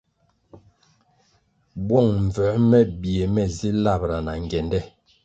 [1.85, 4.79] Bwong mbvuē me bie ne zi labʼra na ngyende.